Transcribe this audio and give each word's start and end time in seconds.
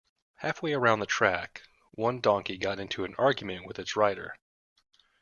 Halfway 0.37 0.73
around 0.73 0.99
the 0.99 1.05
track 1.05 1.61
one 1.91 2.21
donkey 2.21 2.57
got 2.57 2.79
into 2.79 3.03
an 3.05 3.13
argument 3.19 3.67
with 3.67 3.77
its 3.77 3.95
rider. 3.95 4.35